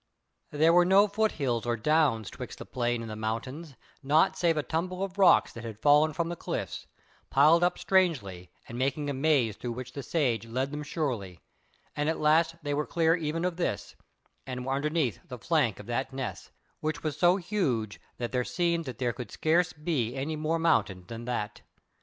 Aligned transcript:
There 0.49 0.73
were 0.73 0.83
no 0.83 1.07
foothills 1.07 1.67
or 1.67 1.77
downs 1.77 2.31
betwixt 2.31 2.57
the 2.57 2.65
plain 2.65 3.03
and 3.03 3.11
the 3.11 3.15
mountains, 3.15 3.75
naught 4.01 4.35
save 4.35 4.57
a 4.57 4.63
tumble 4.63 5.03
of 5.03 5.19
rocks 5.19 5.53
that 5.53 5.63
had 5.63 5.77
fallen 5.79 6.11
from 6.11 6.27
the 6.27 6.35
cliffs, 6.35 6.87
piled 7.29 7.63
up 7.63 7.77
strangely, 7.77 8.49
and 8.67 8.79
making 8.79 9.11
a 9.11 9.13
maze 9.13 9.57
through 9.57 9.73
which 9.73 9.93
the 9.93 10.01
Sage 10.01 10.47
led 10.47 10.71
them 10.71 10.81
surely; 10.81 11.39
and 11.95 12.09
at 12.09 12.19
last 12.19 12.55
they 12.63 12.73
were 12.73 12.87
clear 12.87 13.13
even 13.15 13.45
of 13.45 13.57
this, 13.57 13.95
and 14.47 14.65
were 14.65 14.73
underneath 14.73 15.19
the 15.27 15.37
flank 15.37 15.79
of 15.79 15.85
that 15.85 16.11
ness, 16.11 16.49
which 16.79 17.03
was 17.03 17.15
so 17.15 17.35
huge 17.35 18.01
that 18.17 18.31
there 18.31 18.43
seemed 18.43 18.85
that 18.85 18.97
there 18.97 19.13
could 19.13 19.29
scarce 19.29 19.71
be 19.71 20.15
any 20.15 20.35
more 20.35 20.57
mountain 20.57 21.05
than 21.09 21.25
that. 21.25 21.61